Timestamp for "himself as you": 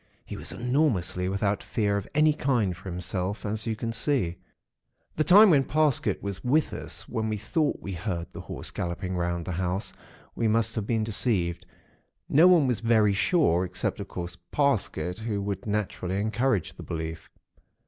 2.89-3.75